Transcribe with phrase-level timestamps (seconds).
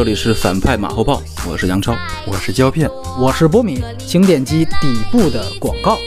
[0.00, 1.94] 这里是反派马后炮，我是杨超，
[2.26, 5.98] 我是胶片，我是波米，请点击底部的广告。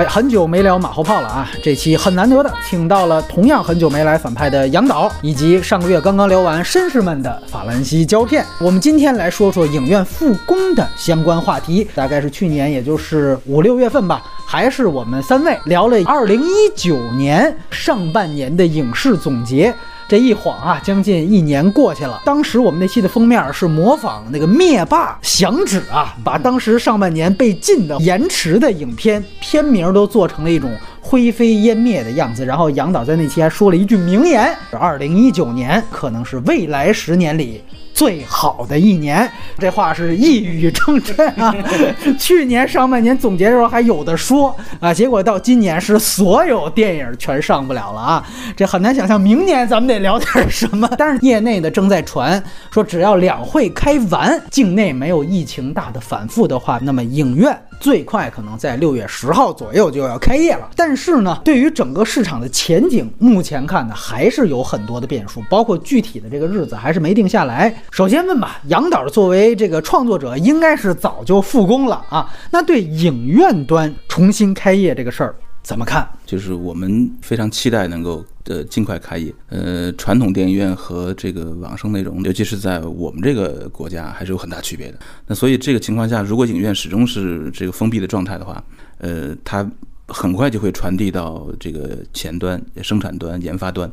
[0.00, 1.50] 哎，很久没聊马后炮了啊！
[1.62, 8.42] 这期很难得的，请到了同样很久没来反派的杨导，以及上个月刚刚聊完绅士们的法兰西胶片。
[8.62, 11.86] 我们今天来说说影院复工的相关话题。
[11.94, 19.74] 大概是去年，也就是五六月份吧，还是我们三位聊了二零一九年上半年的影视总结。
[20.10, 22.20] 这一晃啊，将近一年过去了。
[22.24, 32.44] 当时我们那期的封面是模仿那个灭霸响指啊，把当时上半年被禁的延迟的影片片名都做成了一种灰飞烟灭的样子。
[32.44, 37.62] 然后杨导在那期还说了一句名言：二零一九年可能是未来十年里。
[38.00, 41.54] 最好的一年，这话是一语成谶啊！
[42.18, 48.26] 去年上半年总结的时候还有的说啊，结果到今年是所有电影全上不了了啊！
[48.56, 50.88] 这很难想象明年咱们得聊点什么。
[50.96, 60.70] 但是业内的正在传说，只要两会开完，境内没有疫情大的反复的话，那么影院最快可能在六月十号左右就要开业了。
[60.76, 67.74] 但是呢，对于整个市场的前景，目前看呢还是有很多的变数，包括具体的这个日子还是没定下来。
[67.90, 72.30] 首先问吧，杨导作为这个创作者，应该是早就复工了啊。
[72.50, 76.08] 那对影院端重新开业这个事儿怎么看？
[76.26, 79.32] 就是我们非常期待能够呃尽快开业。
[79.48, 84.98] 呃，传统电影院和这个网生内容，尤其是在我们这个国家，还是有很大区别的。
[85.26, 88.62] 那所以这个情况下，如果影院始终是这个封闭的状态的话，
[88.98, 89.70] 呃，它
[90.08, 93.90] 很快就会传递到这个前端、生产端、研发端。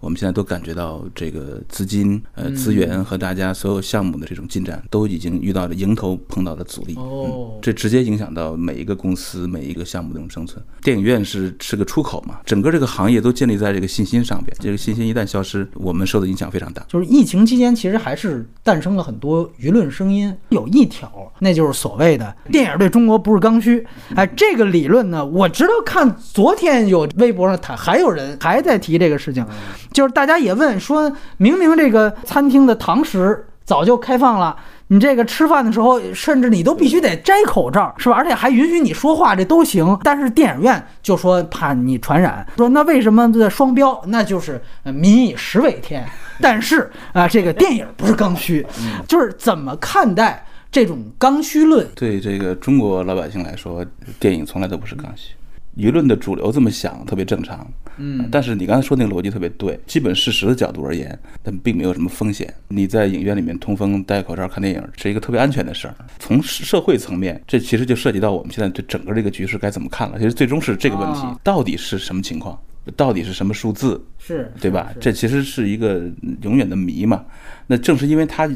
[0.00, 6.94] 我们现在都感觉到这个资金、呃资源和大家所有项目的这种进展，都已经遇到了迎头碰到的阻力。
[6.96, 10.64] 哦，这直接影响到每一个公司、每一个项目的这种生存。
[10.82, 14.56] 电影院是是个出口嘛，整个这个行业都建立在这个信心上边。
[14.60, 16.84] 这个信心一旦消失，我们受的影响非常大。
[16.88, 20.34] 就是疫情期间，其实还是诞生了很多舆论声音。
[20.50, 23.84] 有一条，那就是所谓的电影对中国不是刚需。
[24.14, 29.44] 哎，这个理论呢，我知道看昨天有微博上他，还有人还在提这个事情。
[29.92, 34.56] 就是大家也问，说明明这个餐厅的堂食早就开放了，
[34.86, 38.16] 你这个吃饭的时候，甚至你都必须得摘口罩，是吧？
[38.16, 39.98] 而且还允许你说话，这都行。
[40.02, 44.00] 但是电影院就说怕你传染，说那为什么这双标？
[44.06, 46.06] 那就是民以食为天。
[46.40, 48.64] 但是啊，这个电影不是刚需，
[49.06, 51.86] 就是怎么看待这种刚需论？
[51.94, 53.84] 对这个中国老百姓来说，
[54.18, 55.34] 电影从来都不是刚需。
[55.78, 57.66] 舆论的主流这么想特别正常，
[57.98, 62.52] 嗯，但是你刚才说那个逻辑特别对，基本事实的角度而言，但并没有什么风险。
[62.66, 65.94] 你在影院里面通风、戴口罩看电影是一个特别安全的事儿。
[66.18, 70.18] 从社会层面，这其实就涉及到我们现在对整个这个局势该怎么看了。
[70.18, 72.60] 其实最终是这个问题，到底是什么情况，
[72.96, 74.92] 到底是什么数字，是对吧？
[75.00, 76.02] 这其实是一个
[76.42, 77.24] 永远的谜嘛。
[77.68, 78.48] 那正是因为它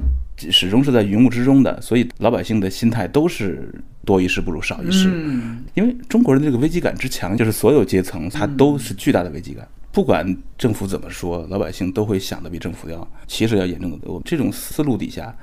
[0.50, 3.72] 始终是在云雾之中的，所以老百姓的心态都是
[4.04, 5.10] 多一事不如少一事。
[5.12, 9.68] 嗯，因为中国人的这个危机感之强，就是所有阶层他都是巨大的危机感。
[9.92, 10.26] 不管
[10.56, 14.20] 政府怎么说，老百姓都会想的比政府要其实要严重的多。
[14.24, 15.34] 这种思路底下。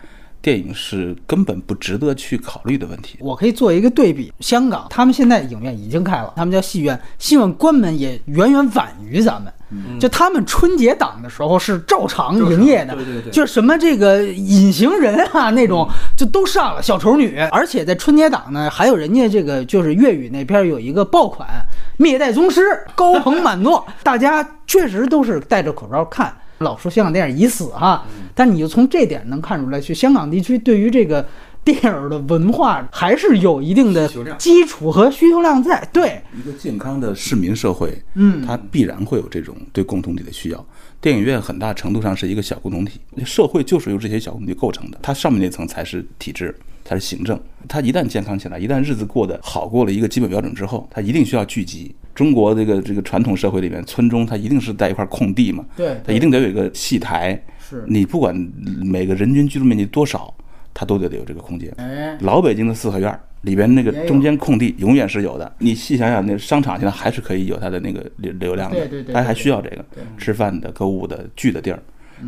[0.42, 3.18] 电影是根本不值得去考虑的问题。
[3.20, 9.52] 我可以做一个对比，香港他们现在影院已经开了，他们叫戏院，戏院关门也远远晚于咱们。
[10.00, 21.48] 就他们春节档的时候是照常营业的，对对对，就什么这个隐形人啊那种就都上了，小丑女，而且在春节档呢，还有人家这个就是粤语那边有一个爆款
[21.98, 22.62] 《灭代宗师》，
[22.96, 26.36] 高朋满座，大家确实都是戴着口罩看。
[26.60, 28.06] 老说香港电影已死哈，
[28.36, 31.26] 但你就从这点能看出来，去香港地区对于这个
[31.64, 35.88] 电影的文化还是有一定的基础和需求量在。
[35.94, 40.66] 对一个健康的市民社会，嗯，它必然会有这种对共同体的需要。
[41.02, 46.54] 电影院很大程度上是一个小共同体，社会就是由这些小共同体构成的，它上面那层才是体制，
[46.90, 47.40] 才是行政。
[47.68, 51.94] 它一旦健康起来，一旦日子过得好过了一个基本标准之后，它一定需要聚集。
[52.16, 57.40] 中国这个这个传统社会里面，村中它一定是在一块空地嘛，对，它一定得有一个戏台。
[57.60, 58.36] 是你不管
[58.82, 60.34] 每个人均居住面积多少，
[60.74, 61.72] 它都得有这个空间。
[61.78, 65.54] 哎，老北京的四合院里边那个中间空地永远是有的。
[65.60, 69.86] 你细想想，那商场现在还是可以有它的那个流流量的，对对对，它还需要这个
[70.18, 71.80] 吃饭的、购物的、聚的地儿。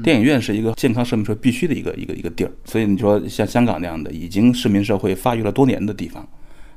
[0.04, 2.52] 电影院是一个健康市民社会必须的一个一个一个地儿。
[2.66, 6.28] 所以你说像香港那样的已经市民社会发育了多年的地方。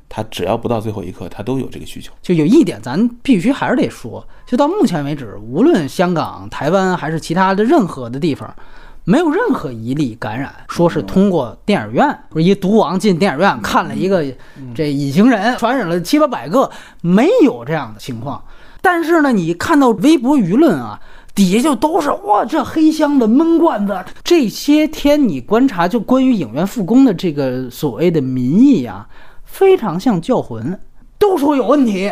[0.07, 2.13] 它只要不到最后一刻，它都有这个需求。
[2.21, 8.55] 就有一点，咱必须还是得说，就到目前为止，无论香港、台湾还是其他的任何的地方，
[9.03, 14.23] 没有任何一例感染，说是通过电影院，不是一毒王进电影院看了一个
[14.75, 16.69] 这隐形人，传染了七八百个，
[17.01, 18.41] 没有这样的情况。
[18.81, 21.01] 但是呢，你看到微博舆论啊，
[21.35, 24.03] 底下就都是哇，这黑箱子、闷罐子。
[24.23, 29.05] 这些天你观察，就关于影院复工的这个所谓的民意啊，
[29.43, 30.79] 非常像教魂。
[31.17, 32.11] 都说有问题，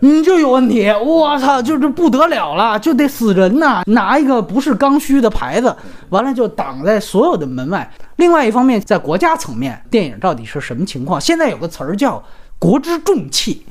[0.00, 3.82] 你就有问题，我操，就是不得了了，就得死人呐！
[3.86, 5.74] 拿一个不是刚需的牌子，
[6.10, 7.88] 完了就挡在所有的门外。
[8.16, 11.18] 另外一方面，在国家层面，电影到底是什么情况？
[11.20, 12.22] 现在有个词儿叫
[12.60, 13.66] “国之重器”，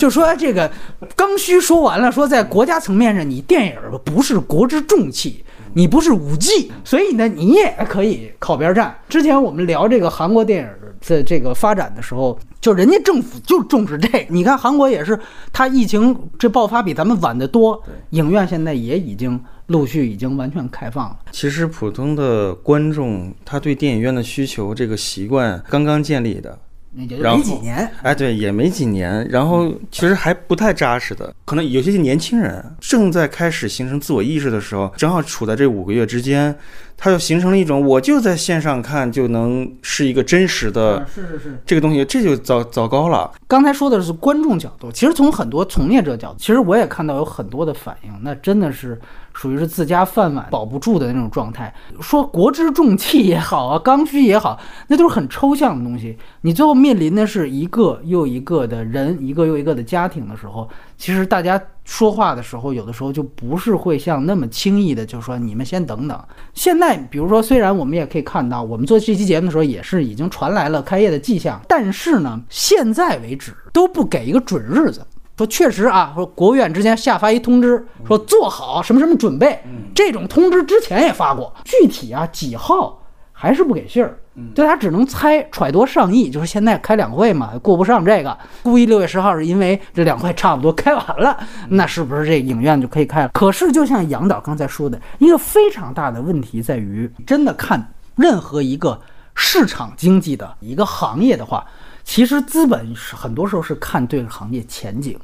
[0.00, 0.70] 就说这个
[1.14, 5.44] 刚需说完了，说在国家层面上，你电影不是国之重器。
[5.74, 8.96] 你不是五 G，所以呢，你也可以靠边站。
[9.06, 10.68] 之前我们聊这个韩国电影
[11.06, 14.26] 的这个发展的时候，就人家政府就重视这。
[14.30, 15.16] 你看韩国也是，
[15.52, 17.80] 它疫情这爆发比咱们晚得多，
[18.10, 21.18] 影院现在也已经陆续已经完全开放了。
[21.30, 26.58] 其实普通的观众他对电影院的需求这个习惯刚刚建立的。
[26.90, 27.06] 没
[27.42, 36.54] 几年，哎，对，也没几年，然后其实还不太扎实的，可能有些年轻人正在开始形成自我意识的时候，正好处在这五个月之间。
[37.00, 43.30] 他就形成了一种，我就在线上看就能是一个真实的，是是是，这个东西这就糟糟糕了。
[43.46, 49.00] 刚才说的是观众角度，其实从很多从业者角度，其实我也看到有很多的反应，那真的是
[49.38, 51.72] 属于是自家饭碗保不住的那种状态。
[52.00, 54.58] 说国之重器也好啊，刚需也好，
[54.88, 56.18] 那都是很抽象的东西。
[56.40, 60.68] 你最后面临的是一个又一个的人，一个又一个的家庭的时候。
[60.96, 66.20] 其实大家说话的时候，有的时候就不是会像那么轻易的就说你们先等等。
[66.52, 75.06] 现在比如说，虽然我们也可以看到，我们做这期节目的时候也是已经传来了开业的迹象，但是呢，现在为止都不给一个准日子。
[75.38, 79.56] 说确实啊，说国务院之前下发一通知，说做好什么什么准备。
[79.94, 83.00] 这种通知之前也发过，具体啊几号
[83.32, 84.18] 还是不给信儿。
[84.54, 91.36] 对他只能猜揣度上意，就是现在开两会嘛，顾不上这个，估计六月十号是因为这两会差不多开完了，
[91.70, 93.30] 那是不是这影院就可以开了？
[93.32, 99.00] 可是就像杨导刚才说的，一个非常大的问题在于，真的看任何一个
[99.34, 101.64] 市场经济的一个行业的话，
[102.08, 105.14] 其实资本是很多时候是看对了行业前景，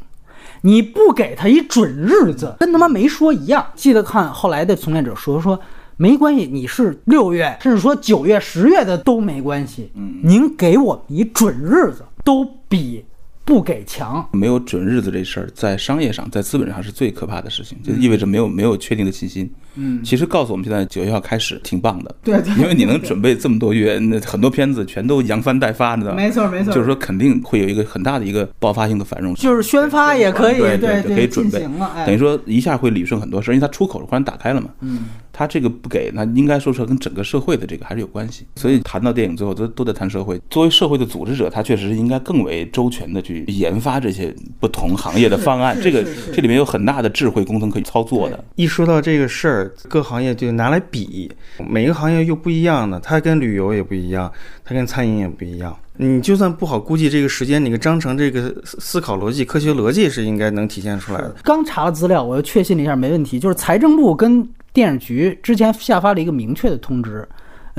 [0.61, 3.67] 你不给他一准日子，跟他妈没说一样。
[3.75, 5.59] 记得看后来的从业者说说。
[5.97, 9.93] 没关系，你是六月，甚至说九月、十月的都没关系。
[9.95, 13.05] 嗯，您给我一准日子，都比
[13.45, 14.27] 不给强。
[14.33, 19.51] 没有准日子这事儿，在商业上，在资本上是最可怕的事情，就意味着没有没有确定的信心。
[19.77, 31.67] 嗯，其实告诉我们，现在九月要开始挺棒的，对，因为你能准备这么多月，那很多片子全都扬帆待发的，没错没错，就是说肯定会有一个很大的一个爆发性的繁荣，就是宣发也可以，对对可以准备，
[32.07, 48.45] 等于说一下会理顺很多事，因为它出口忽然打开了嘛，嗯，它这个不给，那应该说是跟整个社会的这个还是有关系，所以谈到电影最后都都在谈社会，作为社会的组织者，他确实是应该更为周全的去研发这些不同行业的方案，这个这里面有很大的智慧工程可以操作的。
[48.55, 50.45] 一说到这个事儿，各行业就。
[50.45, 51.33] 就拿来比，
[51.71, 54.31] 每个行业又不一样的，它跟旅游也不一样，
[54.63, 55.75] 它跟餐饮也不一样。
[55.97, 61.35] 你就算不好估计这个时间，你个章程这个思考逻辑、科学逻辑是应该能体现出来的。
[61.43, 63.41] 刚查了资料，我又确信了一下，没问题。
[63.41, 67.27] 就是财政部跟电影局之前下发了一个明确的通知，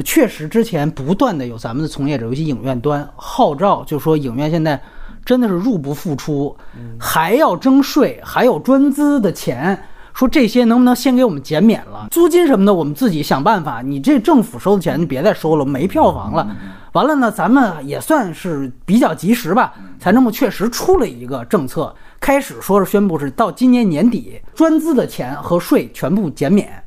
[0.05, 4.81] 确实之前不断的有咱们的从业者，尤其影院端号召，就说影院现在
[5.25, 6.55] 真的是入不敷出，
[6.97, 9.77] 还要征税，还有专资的钱。
[10.13, 12.07] 说这些能不能先给我们减免了？
[12.09, 13.81] 租金什么的，我们自己想办法。
[13.81, 16.47] 你这政府收的钱，你别再收了，没票房了。
[16.93, 19.73] 完了呢，咱们也算是比较及时吧。
[19.99, 26.81] 财政部确实出了一个政策，开始说是宣布是到今年年底，专资的钱和税全部减免。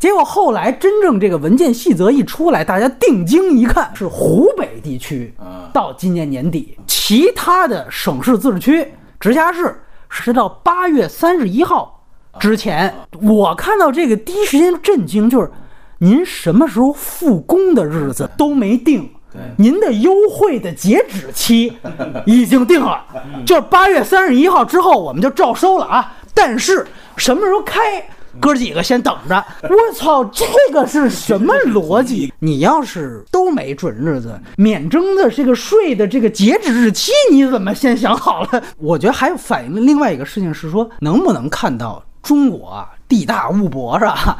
[0.00, 5.32] 结果后来真正这个文件细则一出来，大家定睛一看，是湖北地区
[5.74, 9.78] 到今年年底，其他的省市自治区、直辖市
[10.08, 12.02] 是到八月三十一号。
[12.38, 15.50] 之前我看到这个第一时间震惊，就是
[15.98, 19.10] 您什么时候复工的日子都没定，
[19.58, 21.76] 您的优惠的截止期
[22.24, 23.04] 已经定了，
[23.44, 26.14] 就是八月三十一号之后我们就照收了啊。
[26.32, 28.08] 但是什么时候开，
[28.38, 29.44] 哥几个先等着。
[29.62, 32.32] 我操，这个是什么逻辑？
[32.38, 38.62] 你要是都没准日子，免征的这个税的这个截止日期，你怎么先想好了？
[38.78, 42.04] 我觉得还反映的另外一个事情是说，能不能看到？
[42.22, 44.38] 中国啊，地大物博是吧？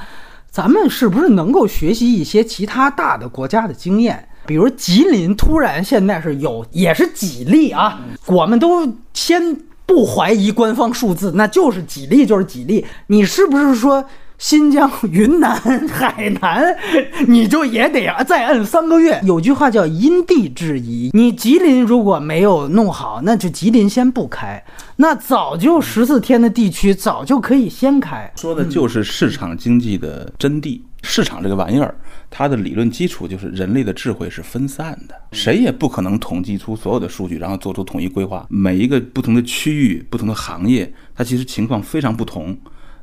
[0.50, 4.28] 咱们是不是能够学习一些其他大的国家的经验？
[4.44, 8.00] 比如吉林突然现在是有，也是几例啊？
[8.26, 9.56] 我们都先
[9.90, 12.86] 不怀疑官方数字，那就是几例就是几例。
[13.08, 14.04] 你是不是说
[14.38, 15.52] 新疆、云南、
[15.88, 16.76] 海南，
[17.26, 19.20] 你就也得再摁三个月。
[19.24, 24.62] 有句话叫因地制宜，你吉林如果没有弄好，那就吉林先不开。
[24.94, 28.32] 那早就十四天的地区早就可以先开。
[28.36, 30.80] 说的就是市场经济的真谛。
[31.02, 31.94] 市场这个玩意儿，
[32.30, 38.46] 它的理论基础就是人类的智慧是分散的，谁也不可能统计出所有的数据，然后做出统一规划。
[38.48, 42.56] 每一个不同的区域、不同的行业，它其实情况非常不同。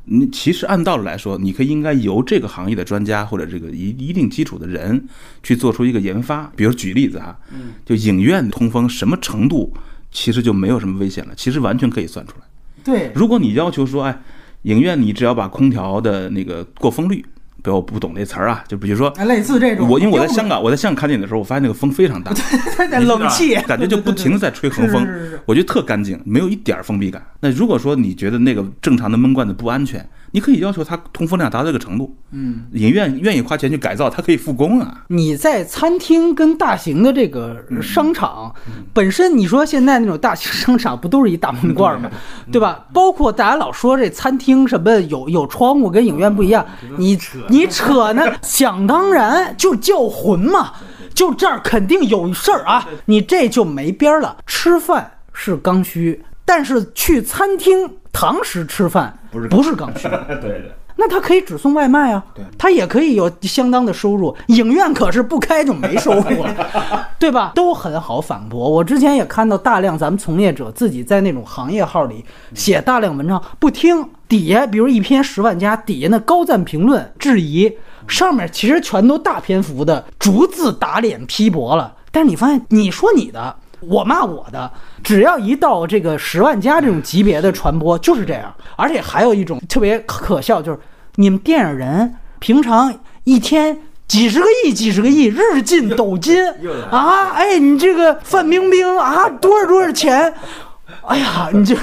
[0.05, 5.05] 你其实按道理来说，你可以应该由这个行业的专家或者这个一一定基础的人
[5.43, 6.49] 去做出一个研发。
[6.55, 7.37] 比如举例子哈，
[7.85, 9.73] 就影院通风什么程度，
[10.09, 11.33] 其实就没有什么危险了。
[11.35, 12.45] 其实完全可以算出来。
[12.81, 14.21] 对，如果你要求说，哎，
[14.61, 17.25] 影院你只要把空调的那个过风率。
[17.67, 22.31] 比如我不懂这词儿啊，就比如说类似这种，我因为我在香港，我在香港看电影的时候，我发现那个风 非常大，
[23.01, 25.05] 冷气感觉就不停的在吹横风，
[25.45, 27.21] 我觉得特干净，没有一点封闭感。
[27.41, 30.07] 那如果说你觉得那个正常的闷罐子不安全。
[30.31, 35.05] 你可以要求它通风量达到这个程度，嗯，影院愿意花钱去改造，它可以复工啊。
[35.07, 38.53] 你在餐厅跟大型的这个商场
[38.93, 42.09] 本身，你说现在那种大型商场不都是一大闷罐吗？
[42.51, 42.85] 对吧？
[42.93, 46.65] 包括大家老说这餐厅什么有有窗户跟影院不一样，
[46.97, 47.17] 你
[47.49, 48.23] 你扯呢？
[48.41, 50.73] 想当然就叫魂嘛，
[51.13, 54.37] 就这儿肯定有事儿啊，你这就没边儿了。
[54.45, 56.23] 吃饭是刚需。
[56.49, 64.35] 但是去餐厅堂食吃饭不是不是刚需， 对对，那他可以只送外卖啊，对，他也可以有相当的收入。
[64.47, 67.51] 影院可是不开就没收入 了，对吧？
[67.55, 68.69] 都很好反驳。
[68.69, 77.71] 我之前也看到大量咱们从业者自己在那种行业号里写大量文章，不听底下，比如一篇十万加底下那高赞评论质疑，
[78.07, 81.93] 上面其实全都大篇幅的逐字打脸批驳了。
[82.11, 83.55] 但是你发现，你说你的。
[83.79, 84.71] 我骂我的，
[85.03, 90.79] 只要一到这个十万加这种级别的传播就是这样，而且还有一种特别可笑，就是
[91.15, 92.93] 你们电影人平常
[93.23, 96.41] 一天几十个亿、几十个亿，日进斗金
[96.89, 97.31] 啊！
[97.31, 100.33] 哎，你这个范冰冰啊，多少多少钱？
[101.05, 101.75] 哎呀，你这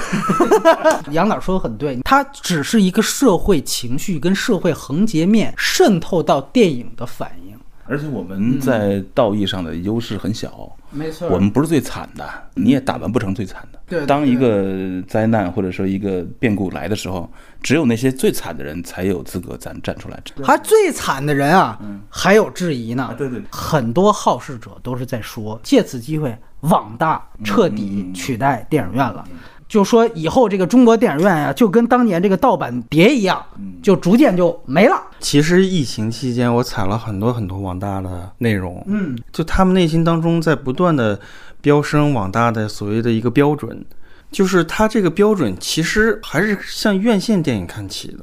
[1.11, 7.55] 杨导说的很对，它只是一个社会情绪跟社会横截面渗透到电影的反应。
[7.87, 13.79] 而且我们在道义上的优势很小，没错，我们不是最惨的，你也打扮不成最惨的。
[13.87, 20.19] 对，当一个灾难或者说一个变故来的时候，只有那些最惨的人才有资格咱站出来。
[20.43, 23.13] 还最惨的人啊，还有质疑呢。
[23.17, 29.23] 对对，很多好事者都是在说，借此机会，网大彻底取代电影院了。
[29.67, 33.43] 就说以后这个中国电影院呀，就跟当年这个盗版碟一样，
[33.81, 35.01] 就逐渐就没了。
[35.19, 41.19] 其实疫情期间，我采了很多很多网大的内容，嗯，就他们内心当中在不断的
[41.61, 43.83] 飙升网大的所谓的一个标准，
[44.31, 48.19] 就是它这个标准其实还是向院线电影看齐的。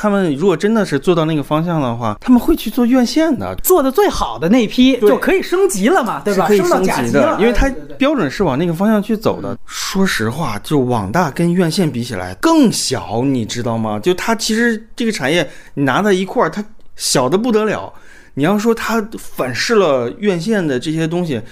[0.00, 6.46] 他们如果真的是做到那个方向的话，他们会去做院线的，做的最好的那批就可以升级了嘛，对吧？
[6.46, 9.58] 可以升级的，因为它标准是往那个方向去走的。
[9.66, 13.98] 说实话，就网大跟院线比起来更小，你知道吗？
[13.98, 16.64] 就它其实这个产业你拿在一块儿，它
[16.94, 17.92] 小的不得了。
[18.34, 21.42] 你要说它反噬了院线的这些东西。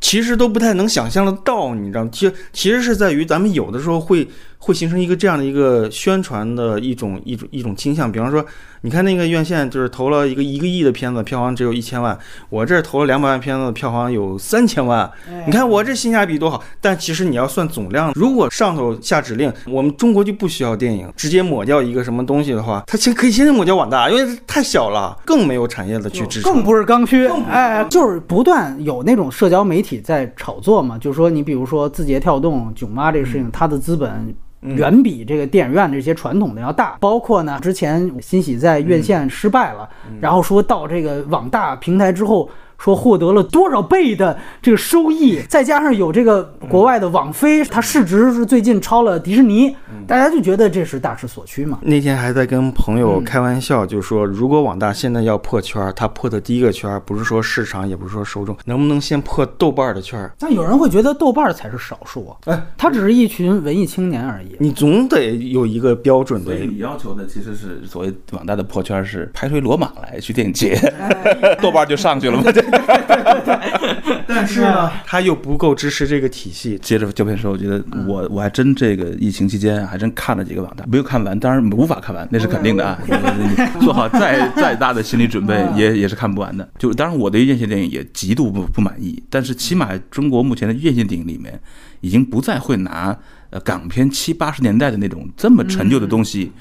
[0.00, 4.24] 其实都不太能想象得到，你知道，其实其实是在于咱们有的时候会
[4.58, 8.44] 会形成一个这样的一个宣传的一种一种一种倾向，比方说。
[8.82, 12.16] 你看那个院线，就是投了一个一个亿的片子，票房只有一千万。
[12.48, 15.10] 我这投了两百万片子，票房有三千万。
[15.46, 16.62] 你看我这性价比多好。
[16.80, 27.26] 但其实你要算总量，如果上头下指令，我们中国就不需要电影，直接抹掉一个什么东西的话，它先可以先抹掉网大，因为太小了，更没有产业的去支撑， 更不是刚需。
[27.50, 34.34] 哎，就是不断有那种社交媒体在炒作嘛，就是说你比如说字节跳动、囧妈这个事情，它的资本。
[34.60, 39.88] 远比这个电影院这些传统的要大，包括呢，之前欣喜在院线失败了，
[40.20, 42.48] 然后说到这个网大平台之后。
[42.78, 49.74] 说获得了多少倍的这个收益，再加上有这个国外的网飞，它市值是最近超了迪士尼，
[50.06, 51.78] 大家就觉得这是大势所趋嘛。
[51.82, 60.30] 那天还在跟朋友开玩笑，就说如果网大现在要破圈，它破的第一个圈不是说市场，也不是说受众，能不能先破豆瓣的圈？
[60.38, 64.56] 但有人会觉得豆瓣才是少数啊，哎，它只是一群文艺青年而已。
[64.60, 66.52] 你总得有一个标准的。
[66.52, 70.78] 所以你要求的其实是所谓网大的破圈是拍回罗马来去电影节，
[71.60, 72.44] 豆瓣就上去了吗？
[72.70, 76.78] 对对对，但是呢，他又不够支持这个体系。
[76.82, 82.98] 接着胶片说，我觉得我我还真这个疫情期间还真看了几个网大，没有看完，当然无法看完，那是肯定的啊。
[83.80, 86.68] 做好再再大的心理准备，也也是看不完的。
[86.78, 91.60] 就当然我对院线电影也极度不不满意，但是起码中国目前的院线电影里面，
[92.00, 93.16] 已经不再会拿
[93.50, 96.52] 呃港片七八十年代的那种这么陈旧的东西。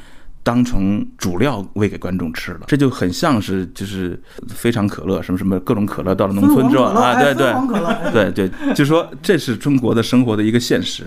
[0.48, 7.54] 当成主料喂给观众吃了，这就很像是就是非常可乐什么什么各种可乐到了农村之后啊，对对。
[8.14, 11.04] 对对，就说这是中国的生活的一个现实。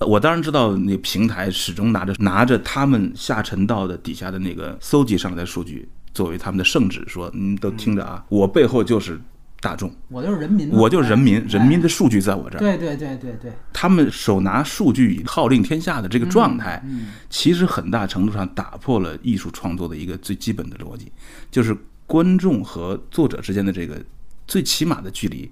[0.00, 9.20] 我当然知道，那平台始终拿着拿着他们下沉到的底下的那个搜集上来的数据作为他们的圣旨，说你都听着啊，我背后就是
[9.60, 12.60] 大众，我就是人民，我就是人民，人民的数据在我这儿。
[12.60, 16.82] 对对对对对，他们手拿数据以号令天下的这个状态，
[17.28, 21.12] 其实很大程度上打破了艺术创作的一个最基本的逻辑，
[21.50, 21.76] 就是
[22.06, 24.02] 观众和作者之间的这个
[24.46, 25.50] 最起码的距离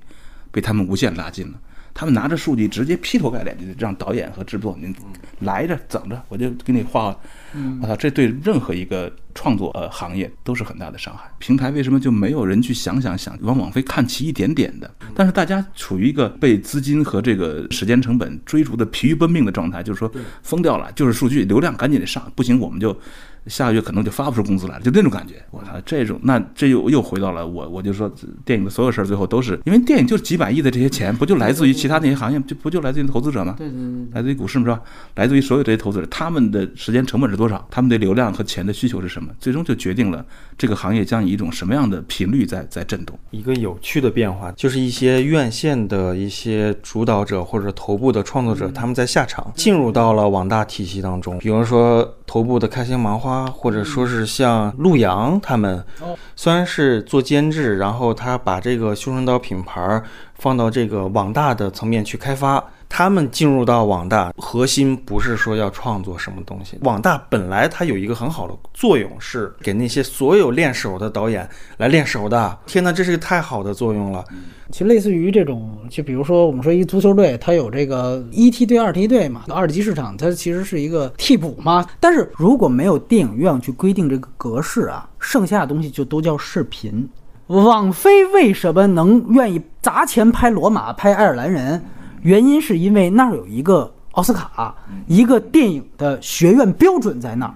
[0.51, 1.61] 被他们无限拉近了。
[1.99, 4.95] 他们拿着数据直接劈头盖脸就让导演和制作您
[5.41, 7.07] 来着整着，我就给你画。
[7.83, 11.29] 我操，这对任何一个创作呃行业都是很大的伤害。
[11.39, 14.89] 平台为什么就没有人去想想想往网飞看齐一点点的？
[15.13, 20.09] 但是大家处于一个被资金和这个时间成本追逐的疲于奔命的状态，就是说
[20.45, 22.97] 疯掉了，就是数据流量赶紧得上，不行我们就。
[23.47, 25.35] 下个月可能就发不出工资来了，就那种感觉。
[25.51, 28.13] 我操，这种那这又又回到了我，我就说
[28.45, 33.55] 电影的所有事儿最后都是因为电影就是几百亿的这些钱，不就来自于其他那些行业，就不就来自于投资者吗？
[33.57, 34.81] 对对对，来自于股市是吧？
[35.15, 37.67] 来自于所有这些投资者，他们的时间成本是多少？
[37.71, 39.33] 他们对流量和钱的需求是什么？
[39.39, 40.25] 最终就决定了
[40.57, 43.19] 这个行业将以一种什么样的频率在在震动。
[43.31, 54.29] 一个有趣的变化就是一些院线的一些主导者或者头部的创作者，他们在下场进入到了网大体系当中，比如说头部的开心麻花，或者说是。
[54.29, 55.83] 像陆阳他们，
[56.37, 60.01] 虽然是做监制，然后他把这个修身刀品牌
[60.35, 62.63] 放到这个网大的层面去开发。
[62.89, 66.79] 他们进入到网大，核心不是说要创作什么东西。
[66.83, 72.59] 网大本来它有一个很好的作用，是给那些所有练手的导演来练手的。
[72.67, 74.25] 天哪，这是个太好的作用了。
[74.71, 81.87] 其实类似于这种，就比如说我们说一足球队，它有这个一梯队、二梯队嘛，二级市场它其实是一个替补嘛。
[82.01, 87.09] 但是如果没有电影院去规定这个格式啊，剩下的东西就都叫视频。
[87.47, 91.79] 网飞为什么能愿意砸钱拍《罗马》、拍《爱尔兰人》？
[92.23, 94.75] 原因是因为那儿有一个奥斯卡，
[95.07, 97.55] 一个电影的学院标准在那儿。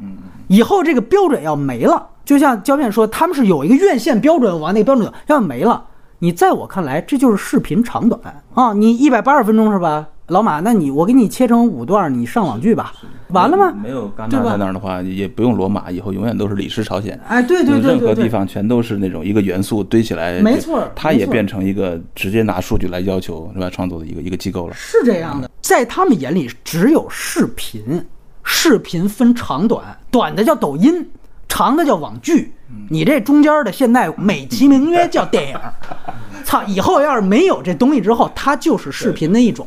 [0.48, 5.84] 以后这个标准要没了，就像胶片说，他们是有一个院线标准，完那个标准要没了，
[6.18, 8.20] 你在我看来这就是视频长短
[8.54, 10.06] 啊，你一百八十分钟是吧？
[10.32, 12.90] 老马，那你我给你切成五段，你上网剧吧，
[13.28, 13.70] 完了吗？
[13.70, 17.20] 没有戛纳在那儿的话，也不用罗马，以后永远都是李氏朝鲜。
[17.28, 23.68] 哎，对对对任何地方全都是那种一个元素堆起来，没错，它也变成一个直接拿数据来要求是吧？
[23.68, 24.74] 创作的一个一个机构了。
[24.74, 28.02] 是这样的，在他们眼里只有视频，
[28.42, 31.06] 视频分长短，短的叫抖音，
[31.46, 32.54] 长的叫网剧，
[32.88, 35.56] 你这中间的现在美其名曰叫电影。
[36.44, 39.66] 操，以后要是没有这东西之后，它就是视频的一种。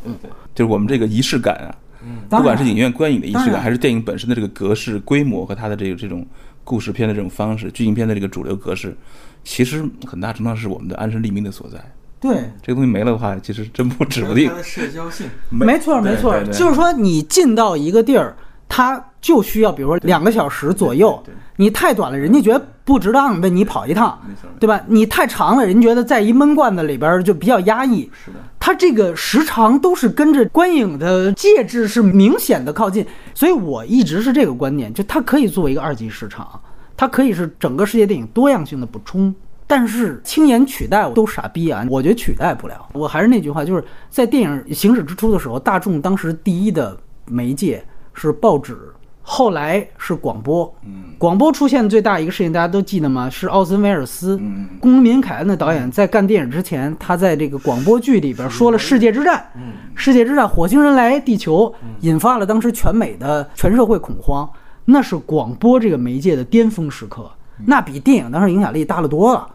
[0.54, 1.72] 就是我们这个仪式感啊，
[2.30, 6.26] 不管是影院观影的仪式感，还是电影本身的这个格式、规模和它的这个这种
[6.66, 8.96] 故事片的这种方式、剧情片的这个主流格式，
[9.44, 11.80] 其实很大程度上是我们的安身立命的所在。
[12.20, 14.50] 对，这个东西没了的话，其实真不指不定。
[14.50, 18.36] 它的社交性，没错没错，就是说你进到一个地儿，
[18.68, 21.20] 它就需要，比如说两个小时左右。
[21.58, 24.22] 你太短了，人家觉得不值当为你跑一趟，
[24.60, 24.80] 对吧？
[24.88, 28.02] 你太长了，人觉得在一闷罐子里边就比较压抑。
[28.24, 36.48] 是的，它这个时长都是跟着观影的介质是明显的靠近，所以我一直是这个观点，就它可以作为一个二级市场，
[36.96, 39.34] 它可以是整个世界电影多样性的补充。
[39.66, 41.84] 但是轻言取代都傻逼啊！
[41.90, 42.86] 我觉得取代不了。
[42.94, 47.82] 我还是那句话，就是在电影行驶之初的时候，大众当时第一的媒介
[48.14, 48.78] 是报纸。
[49.28, 50.72] 后来是广播，
[51.18, 53.28] 广播出现最大一个事情，大家都记得吗？
[53.28, 54.40] 是奥森威尔斯，
[54.80, 59.44] 公民凯恩的导演在干电影之前，他在这个广播剧里边说了《世界之战》，
[59.96, 64.48] 世界之战，火星人来地球，引发了当时全美的全社会恐慌。
[64.86, 67.28] 那是广播这个媒介的巅峰时刻，
[67.66, 69.48] 那比电影当时影响力大了多了。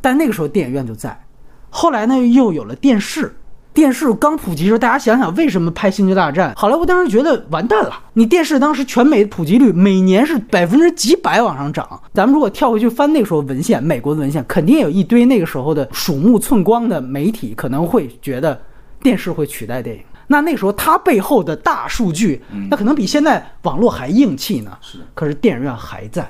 [0.00, 1.20] 但那个时候电影院就在，
[1.68, 3.34] 后来呢又有了电视。
[3.76, 6.50] 电视刚普及时，候，大家想想为什么拍《星球大战》？
[6.58, 7.92] 好莱坞当时觉得完蛋了。
[8.14, 11.86] 你电视当时全美普及率每年是百分之几百往上涨。
[12.14, 18.58] 咱们如果跳回去翻那个时候文献，美国的文献，肯定有一堆那个时候的鼠目寸光的媒体可能会觉得
[19.02, 20.02] 电视会取代电影。
[20.26, 24.74] 那那时候它背后的大数据，那可能比现在网络还硬气呢。
[24.80, 26.26] 是可是电影院还在，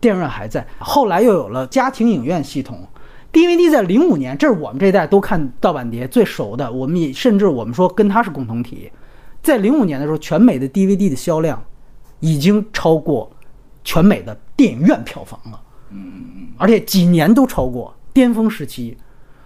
[0.00, 0.66] 电影院还在。
[0.80, 2.84] 后来又有了家庭影院系统。
[3.38, 6.72] DVD 在零五年，这是我们这一代都看盗版碟最熟的。
[6.72, 8.90] 我们也甚至我们说跟它是共同体。
[9.40, 11.62] 在零五年的时候，全美的 DVD 的销量
[12.18, 13.30] 已经超过
[13.84, 15.60] 全美的电影院票房了。
[15.90, 18.98] 嗯嗯嗯，而且几年都超过巅峰时期。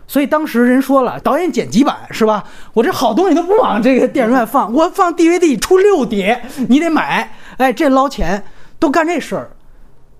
[0.06, 2.42] 所以当时人说了，导演剪辑版是吧？
[2.72, 7.34] 我这好东西都不往这个电影院放，我放 DVD 出六碟，你得买。
[7.58, 8.42] 哎，这捞钱。
[8.78, 9.50] 都干这事儿。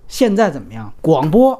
[0.07, 0.93] 现在怎么样？
[1.01, 1.59] 广播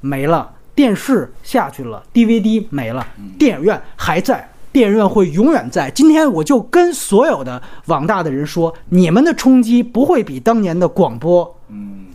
[0.00, 3.04] 没了，电视下去了，DVD 没了，
[3.36, 5.90] 电影院还在，电影院会永远在。
[5.90, 11.52] 今天我就跟所有的网大的人说，你们的冲击不会比当年的广播、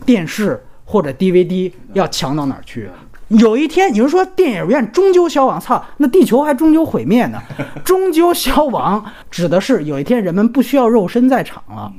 [0.06, 2.88] 电视或者 DVD 要强到哪儿去。
[3.28, 5.60] 有一天，有人说电影院终究消亡？
[5.60, 7.38] 操，那地球还终究毁灭呢？
[7.84, 11.92] 终究消亡指的是有一天人们不需要肉身在场了，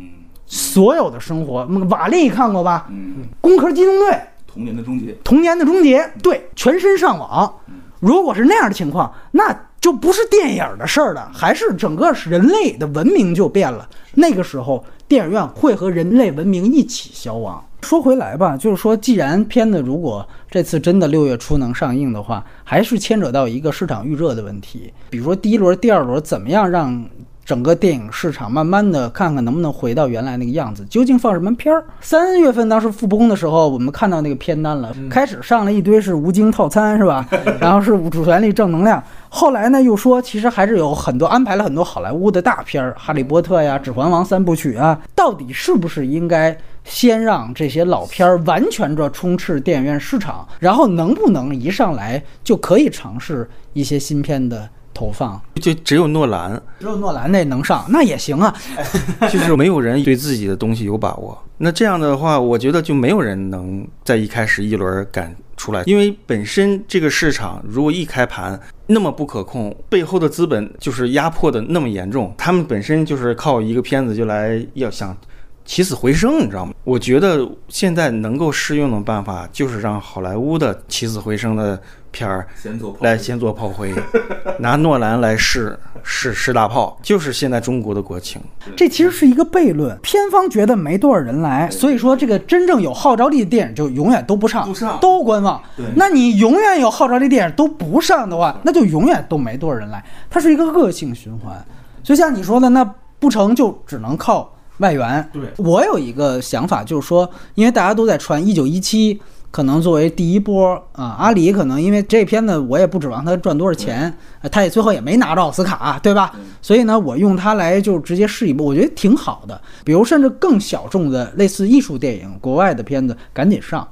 [0.47, 2.87] 所有的生活，瓦力看过吧？
[2.89, 4.19] 嗯，攻壳机动队，
[4.55, 7.53] 童年的终结，童年的终结，对，全身上网。
[7.99, 13.87] 如果是那样的情况，那就不是电影的事儿了，还是整个人类的文明就变了。
[14.13, 17.61] 那个时候，电影院会和人类文明一起消亡。
[17.81, 24.91] 说回来吧，就是说，既然片子如果这次真的六月初能上映的话，还是牵扯到一个市场预热的问题。
[25.09, 27.05] 比如说第一轮、第二轮，怎么样让
[27.45, 30.83] 整个电影市场慢慢的看看能不能回到原来那个样子？
[30.89, 31.85] 究竟放什么片儿？
[32.01, 37.23] 三月份当时复工的时候，我们看到那个片单了，开始上了一堆是吴京套餐是吧？
[37.61, 39.01] 然后是主旋律正能量。
[39.29, 55.39] 后来呢，又说其实还是有很多安排了很多好莱坞的大片儿，《哈利波特》呀，《指环王》三部曲啊，到底是不是应该先让这些老片儿完全的充斥电影院市场，然后能不能一上来就可以尝试一些新片的投放？
[55.61, 58.51] 就只有诺兰，只有诺兰那能上，那也行啊。
[59.29, 61.37] 就是没有人对自己的东西有把握。
[61.57, 75.15] 那这样的话，我觉得就没有人能在一开始一轮敢出来，因为本身这个市场如果一开盘那么不可控，背后的资本就是压迫的那么严重，他们本身就是靠一个片子就来要想
[75.63, 76.73] 起死回生，你知道吗？
[76.83, 81.81] 我觉得现在能够适用的办法就是让好莱坞的起死回生的
[82.15, 83.93] 片儿先做来先做炮灰，
[84.59, 88.41] 拿诺兰来试试试大炮，就是现在中国的国情。
[88.77, 95.61] 这其实是一个悖论，片方觉得没多少人来，所以说这个真正有号召力的电影就永远都不上，不上都观望。
[95.97, 101.53] 那你永远有号召力电影都不上的话，那就永远都没多少人来，它是一个恶性循环。
[102.01, 105.29] 就像你说的，那不成就只能靠外援。
[105.33, 109.15] 对我有一个想法，就是说，因为大家都在传《一九一七》。
[109.55, 116.33] 可能作为第一波啊，阿里可能因为这片子我也不指望他赚多少钱，呃他也最后也没拿着奥斯卡，对吧？
[116.61, 119.61] 所以呢，我用它来就直接试一波，我觉得挺好的。
[119.85, 123.87] 比如甚至更小众的类似艺术电影，国外的片子赶紧上。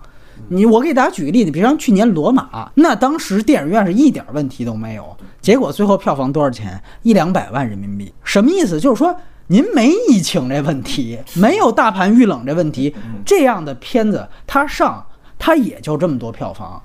[0.50, 2.44] 你我给大家举个例子，比如像去年《罗马》，
[2.76, 6.78] 那当时电影院是一点问题都没有，结果最后票房多少钱？
[7.04, 8.14] 一两百万人民币。
[8.26, 8.82] 什么意思？
[8.82, 9.16] 就是说
[9.48, 12.94] 您没疫情这问题，没有大盘遇冷这问题，
[13.26, 15.02] 这样的片子它上。
[15.46, 16.82] 它也就这么多票房，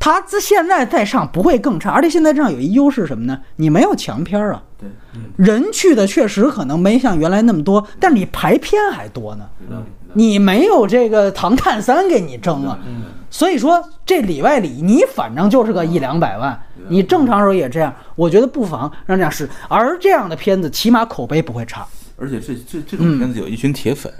[0.00, 3.38] 它自现在再上不会更差，而且现在这样有一优势什么呢？
[3.54, 4.88] 你没有强片儿啊，对，
[5.36, 9.44] 人去的确实可能没像原来那么多，但你排片还多呢，
[10.14, 12.76] 你没有这个《唐探三》给你争啊，
[13.30, 21.86] 所以说这里外里你反正就是个一两百万，你正常时候也这样，我觉得不妨让这样试，而这样的片子起码口碑不会差。
[22.20, 24.12] 而且这这这种片子有一群铁粉，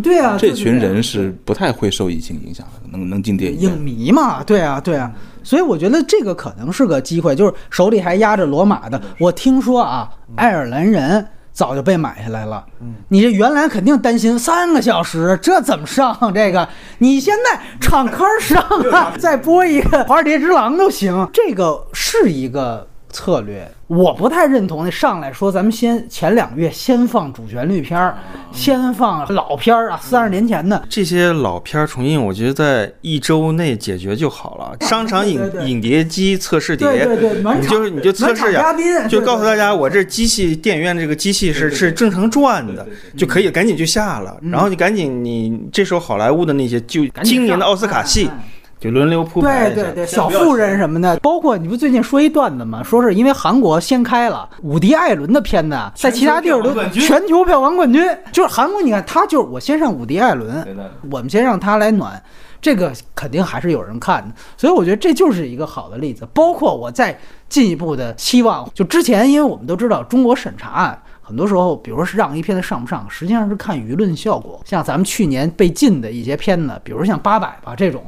[0.00, 3.72] 对啊，这群人是不太会受疫情影响的，能能进电影院。
[3.72, 9.02] 影迷嘛，对啊，对啊，所以我觉得这个可能是个机会，就是手里还压着罗马的。
[9.18, 12.64] 我听说啊，爱尔兰人早就被买下来了。
[13.08, 16.68] 你这原来肯定担心三个小时，这怎么上这个？
[16.98, 22.86] 你现在敞开上啊，再播一个《华尔街之狼》都行，这个是一个
[23.18, 23.68] 策略。
[23.88, 28.16] 我不太认同那上来说，咱们先前两个月先放主旋律片儿，
[28.52, 30.80] 先放老片儿啊，三十年前的。
[30.88, 34.76] 这些老片儿重映，我觉得在一周内解决就好了。
[34.86, 38.72] 商场影影碟机测试碟，对对对你就是你就测试一下，
[39.08, 44.38] 就告诉大家，我这机器电影院这个机器是是正常转的，就可以赶紧就下了。
[44.42, 48.30] 然后你赶紧，你这时候好莱坞的那些就今年的奥斯卡戏
[48.80, 49.70] 就轮流铺排。
[49.70, 52.82] 对对对，小妇人什么的，包括你不最近说一段子吗？
[52.82, 60.66] 说是因为韩国先开了伍迪·艾伦的片子啊，在其他地儿都全球票房冠军，就是韩国，你看他就是我先上伍迪·艾伦，
[61.10, 62.22] 我们先让他来暖，
[62.60, 66.26] 这个肯定还是有人看的，所以我觉得这就是一个好的例子。
[66.32, 71.02] 包括我再进一步的期望，就之前因为我们都知道中国审查案。
[71.20, 74.58] 很多时候，比如说是让一片子上不上，实际上是看舆论效果。
[74.64, 78.02] 像咱们去年被禁的一些片子，比如像《八佰》吧这种，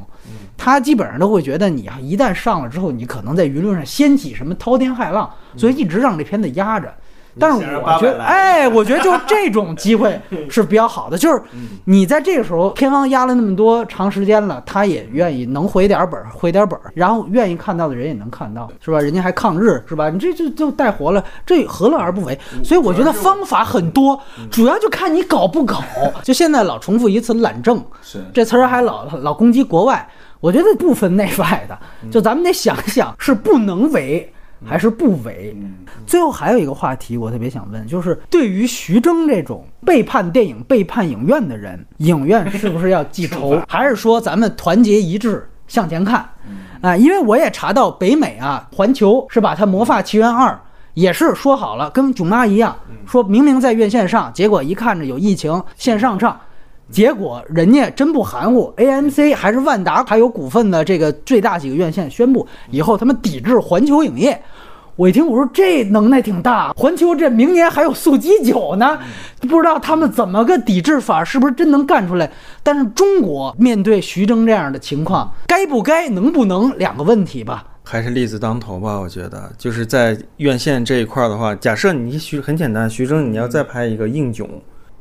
[0.63, 6.93] 他基本上都会觉得你一旦上了之后，你可能在舆论上掀起什么滔天骇浪，所以一直让这片子压着。
[7.39, 10.19] 但是我觉得，哎，我觉得就这种机会
[10.51, 11.41] 是比较好的，就是
[11.85, 18.99] 你在这个时候，片方压了那么多长时间了，他也愿意能回点本儿，回点本儿，然后愿意看到的人也能看到，是吧？
[18.99, 20.09] 人家还抗日，是吧？
[20.09, 22.37] 你这就就带活了，这何乐而不为？
[22.63, 24.19] 所以我觉得方法很多，
[24.51, 25.81] 主要就看你搞不搞。
[26.21, 30.05] 就现在老重复一次“懒政”，是这词儿还老老攻击国外，
[30.41, 31.79] 我觉得不分内外的，
[32.11, 34.29] 就咱们得想一想，是不能为
[34.65, 35.55] 还是不为。
[36.05, 46.27] 最后还有一个话题，我特别想问，就是对于徐峥这种背叛电影、背叛影院的人，影院是不是要记仇， 还是说咱们团结一致向前看？
[46.81, 49.53] 啊，因为我也查到北美啊，环球是把？
[49.53, 50.49] 它《魔法奇缘二》
[50.95, 52.75] 也是说好了，跟囧妈一样，
[53.05, 56.39] 说明明在院线上，结果一看着有疫情，线上上。
[56.91, 64.39] 结果人家真不含糊，AMC 还是万达还有股份的这个最大几个院线宣布以后他们抵制环球影业。
[64.97, 68.99] 我一听我说这能耐挺大，环球这明年还有速激九呢，
[69.39, 72.29] 不知道他们怎么个抵制法，是不是真能干出来？
[72.61, 77.65] 但是中国面对徐峥这样的情况，该不该能不能两个问题吧？
[77.83, 84.47] 还是例子当头吧，我觉得就是在院线这一块的话，假设你徐很简单，徐峥你要再拍一个硬囧，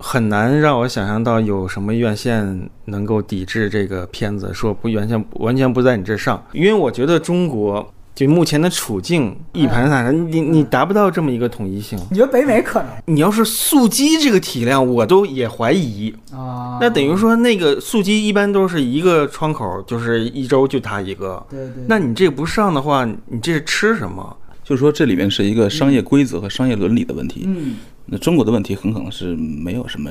[0.01, 11.99] 很难让我想象到有什么院线能够抵制这个片子，说不院线完全不在你这上，因为我觉得中国就目前的处境一盘散沙，你你达不到这么一个统一性。
[12.11, 16.13] 你觉得北美可能你要是素鸡这个体量，我都也怀疑。
[16.33, 16.79] 啊？
[16.81, 21.45] 那等于说，那个素鸡一般都是一个窗口，就是一周就它一个。
[21.49, 24.37] 对对那你这不上的话，你这是吃什么？
[24.63, 27.43] 就是说这里面是一个商业规则和商业伦理的问题。
[27.45, 27.77] 嗯，
[28.11, 30.11] 那中国的问题很可能是没有什么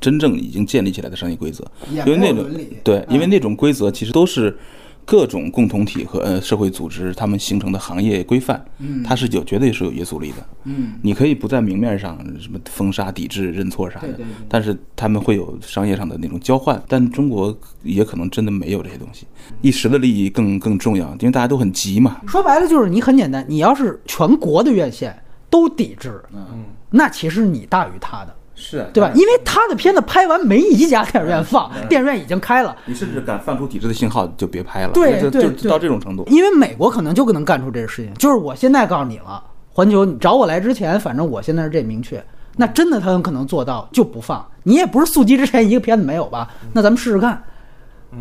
[0.00, 2.44] 真正已经建立起来的商业规则，因为那种
[2.82, 4.56] 对，嗯因为那种规则其实都是
[5.04, 10.36] 各种共同体和呃社会组织他们形成的行业规范，嗯它是有绝对是有约束力的。
[10.64, 16.80] 嗯，你可以不在明面上什么封杀、抵制、认错啥的，对对对但是他们会有商业上的那种交换。
[16.88, 19.26] 但中国也可能真的没有这些东西，
[19.62, 22.20] 一时的利益更更重要，因为大家都很急嘛。
[22.26, 25.16] 说白了就是你很简单，你要是全国的院线
[25.48, 26.64] 都抵制，嗯，
[26.96, 29.10] 那其实你大于他的，是啊，对吧？
[29.14, 32.74] 因为他的片子拍完没一家电影院放，电影院已经开了。
[32.86, 34.92] 你甚至敢放出抵制的信号，就别拍了。
[34.92, 36.24] 对对对就就就到这种程度。
[36.28, 42.24] 因为美国可能就能干出这个事情，就是我现在告诉你了，环球，你找我来之前，反正我现在是这明确。
[42.56, 46.48] 那真的他很可能做到就不放，你也不是速激之前一个片子没有吧？
[46.72, 47.32] 那咱们试试看。
[47.32, 47.55] 那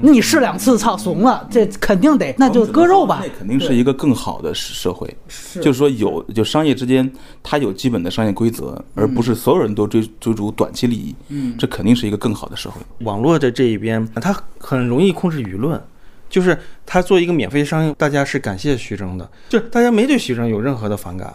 [0.02, 3.30] 你试两次，操，怂了，这肯定得，那就割肉吧那。
[3.38, 5.16] 肯定是一个更好的社会。
[5.28, 7.10] 是就是说有就商业之间，
[7.42, 11.16] 它有基本的商业规则，而不是所有人都追追逐短期利益。
[11.30, 12.82] 嗯这肯定是一个更好的社会。
[13.00, 15.82] 网络的这一边，它很容易控制舆论。
[16.28, 21.34] 就是它做一个免费商业，大家是感谢徐峥的，就是大家没对徐峥有任何的反感，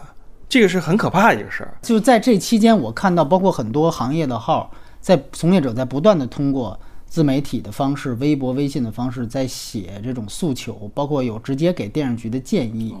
[0.49, 1.73] 这个是很可怕的一个事儿。
[1.81, 4.69] 就在这期间，我看到包括很多行业的号，
[4.99, 6.77] 在从业者在不断的通过
[7.11, 12.95] 自媒体的方式、微博、微信的方式在写这种诉求，包括有直接给电视局的建议。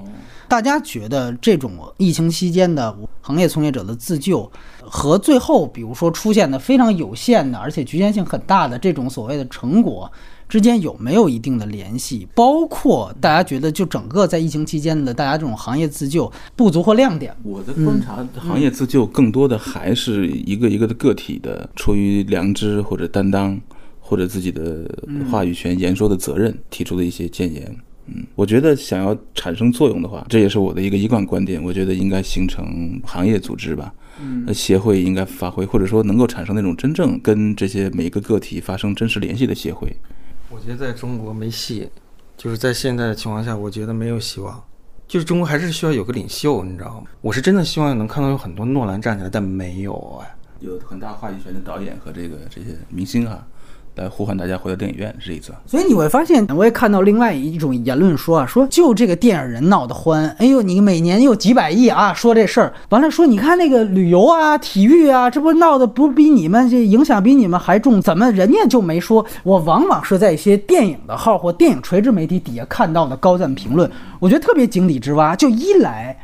[0.49, 10.11] 大家觉得这种疫情期间的行业从业者的自救，和最后比如说出现的非常有限的，而且局限性很大的这种所谓的成果。
[10.49, 12.27] 之间有没有一定的联系？
[12.35, 23.57] 包括大家觉得，就整个在疫情期间的大家这种行业自救不足或亮点，我的观察，行业自救更多的还是一个一个的个体的，出于良知或者担当，
[24.11, 24.85] 或者自己的
[25.31, 27.73] 话语权、言说的责任提出的一些谏言。
[28.07, 31.63] 嗯，我觉得想要产生作用的话，这也是我的一个一贯观点。
[31.63, 39.95] 我觉得应该形成行业组织吧，嗯，协会应该发挥，或者说能够产生那种真正跟这些每一个个体发生真实联系的协会。
[40.49, 41.87] 我觉得在中国没戏，
[42.35, 44.61] 就是在现在的情况下，我觉得没有希望。
[45.07, 47.07] 就是中国还是需要有个领袖，你知道吗？
[47.21, 50.35] 我是真的希望能看到有很多诺兰站起来，但没有哎。
[50.59, 53.43] 有很大话语权的导演和这个这些明星哈、
[54.01, 55.53] 来呼唤大家回到电影院是一则。
[55.65, 69.25] 所以你会发现，我也看到另外一种言论说啊，说就这个电影人闹得欢，哎呦，你每年有几百亿啊，说这事儿，完了说你看那个旅游啊、体育啊，这不闹得不比你们这影响比你们还重，怎么人家就没说？
[69.43, 75.35] 我往往是在一些电影的号或电影垂直媒体底下看到的高赞评论，我觉得特别井底之蛙。
[75.35, 76.17] 就一来，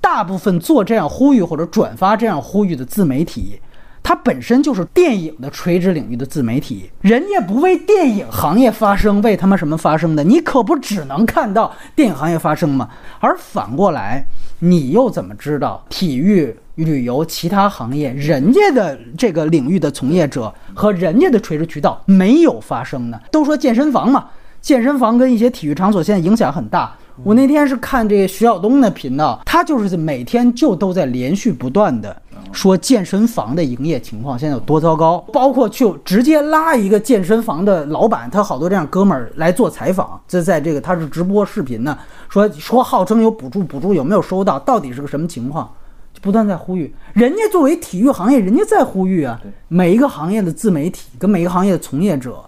[0.00, 3.58] 大部分做这样呼吁或者转发这样呼吁的自媒体。
[4.04, 10.22] 它本身就是电影的垂直领域的自媒体，人家不为电影行业发声，为他妈什么发声的？
[10.22, 12.90] 你可不只能看到电影行业发声吗？
[13.18, 14.22] 而反过来，
[14.58, 23.18] 你又怎么知道体育、旅游、其他行业人家的这个领域的从业者和人家的垂直渠道没有发声呢？
[23.32, 24.26] 都说健身房嘛，
[24.60, 26.94] 健身房跟一些体育场所现在影响很大。
[27.22, 32.20] 我那天是看这个徐晓东的频道，他就是每天就都在连续不断的
[32.52, 45.70] 说健身房的营业情况现在有多糟糕，包括就直接拉一个健身房的老板，他好多这样哥们儿来做采访，这在这个他是直播视频呢，说说号称有补助，补助有没有收到，到底是个什么情况？
[46.12, 52.38] 就不断在呼吁，人家作为体育行业，人家在呼吁啊，每一个行业的自媒体跟每一个行业的从业者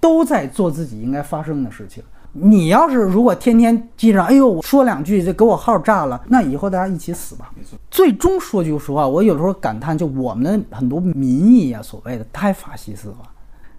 [0.00, 2.02] 都在做自己应该发生的事情。
[2.40, 7.50] 你要是如果天天记着，哎呦，我说两句就给我号炸了，那以后大家一起死吧。
[7.90, 13.28] 最终说句实话，我有时候感叹，就我们的很多民意啊，所谓的太法西斯化。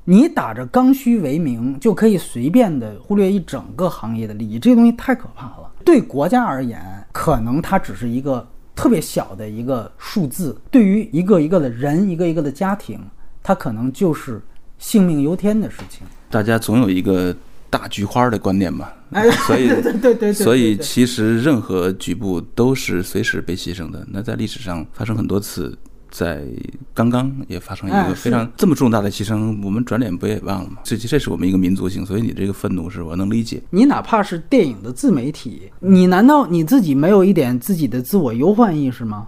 [0.04, 5.70] 你打着刚需为名，就可以随便的忽略一整个行业的利益，这个东西太可怕了。
[5.84, 13.00] 对国家而言，可能它只是一个特别小的一个数字；对于一个一个的人、一个一个的家庭，
[13.44, 14.42] 它可能就是
[14.78, 16.08] 性命由天的事情。
[16.30, 17.36] 大家总有一个
[17.70, 24.06] 大菊花的观念吧，哎，所以对对对对，所以其实任何局部都是随时被牺牲的。
[24.10, 25.78] 那在历史上发生很多次，
[26.10, 26.46] 在
[26.94, 30.78] 刚刚也发生一哎个非常这么重大的牺牲，我们转脸不也忘了吗？
[30.84, 33.62] 这这是我们一个民族性，所以你这个愤怒是我能理解。
[33.70, 39.28] 你哪怕是电影的自媒体，你难道你自己没有一点自己的自我忧患意识吗？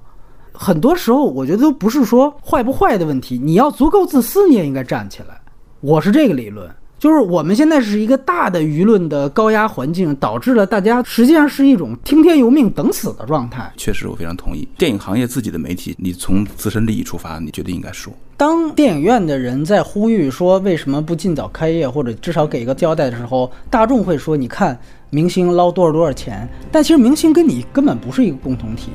[0.53, 5.39] 很多时候，我觉得都不是说坏不坏的问题，你要足够自私，你也应该站起来。
[5.81, 13.71] 我是这个理论，就是我们现在是一个大的舆论的高压环境，导致了大家实际上是一种听天由命、等死的状态。
[13.77, 14.67] 确实，我非常同意。
[14.77, 18.11] 电影行业自己的媒体，你从自身利益出发，你绝对应该说。
[18.35, 24.77] 当电影院的人在呼吁说为什么不尽早开业，或者至少给一个交代的时候，大众会说：“你看
[25.09, 28.91] 明星捞多少多少钱。”但其实明星跟你根本不是一个共同体。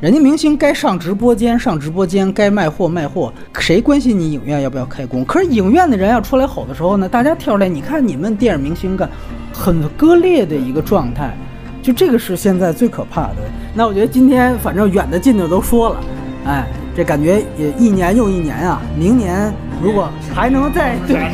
[0.00, 5.22] 人家明星该上直播间上直播间，该卖货卖货，谁关心你影院要不要开工？
[5.26, 9.06] 可是影院的人要出来吼的时候呢，大家跳出来，你看你们电影明星干，
[9.52, 11.36] 很割裂的一个状态，
[11.82, 13.36] 就这个是现在最可怕的。
[13.74, 16.00] 那我觉得今天反正远的近的都说了，
[16.46, 21.30] 哎，这感觉也一年又一年啊，明年如果还能再对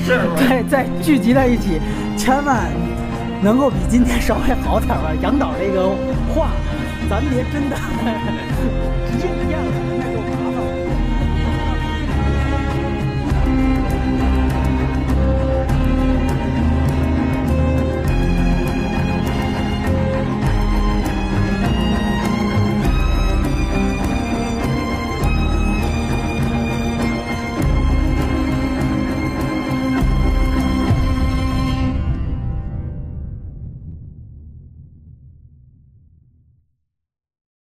[0.48, 1.80] 再再聚集在一起，
[2.16, 2.64] 千万
[3.40, 5.12] 能够比今天稍微好点吧。
[5.22, 5.86] 杨导这个
[6.34, 6.48] 话，
[7.08, 7.76] 咱别真的
[8.66, 9.45] 直接。